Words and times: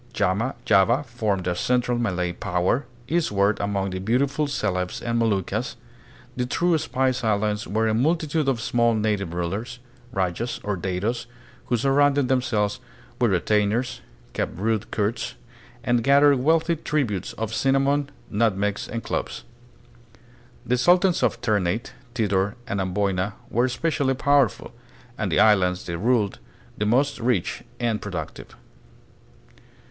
Java 0.15 1.03
formed 1.05 1.45
a 1.45 1.55
central 1.55 1.95
Malay 1.99 2.31
power. 2.31 2.87
Eastward 3.07 3.59
among 3.59 3.91
the 3.91 3.99
beautiful 3.99 4.47
Celebes 4.47 4.99
and 4.99 5.19
Moluccas, 5.19 5.75
the 6.35 6.47
true 6.47 6.75
Spice 6.79 7.23
Islands, 7.23 7.67
were 7.67 7.87
a 7.87 7.93
multitude 7.93 8.47
of 8.47 8.59
small 8.61 8.95
native 8.95 9.31
rulers, 9.31 9.77
rajas 10.11 10.59
or 10.63 10.75
datos, 10.75 11.27
who 11.67 11.77
surrounded 11.77 12.29
themselves 12.29 12.79
with 13.19 13.29
retain 13.31 13.69
60 13.69 13.69
THE 13.69 13.75
PHILIPPINES. 13.75 13.99
ers, 13.99 14.01
kept 14.33 14.57
rude 14.59 14.89
courts, 14.89 15.35
and 15.83 16.03
gathered 16.03 16.39
wealthy 16.39 16.77
tributes 16.77 17.33
of 17.33 17.53
cinnamon, 17.53 18.09
nutmegs, 18.31 18.87
and 18.89 19.03
cloves. 19.03 19.43
The 20.65 20.79
sultans 20.79 21.21
of 21.21 21.41
Ternate, 21.41 21.93
Tidor, 22.15 22.55
and 22.65 22.79
Amboina 22.81 23.33
were 23.51 23.65
especially 23.65 24.15
powerful, 24.15 24.73
and 25.15 25.31
the 25.31 25.39
islands 25.39 25.85
they 25.85 25.95
ruled 25.95 26.39
the 26.75 26.87
most 26.87 27.19
rich 27.19 27.61
and 27.79 28.01
productive. 28.01 28.55